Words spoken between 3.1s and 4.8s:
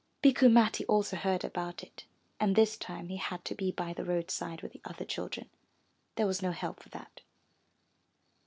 had to be by the roadside with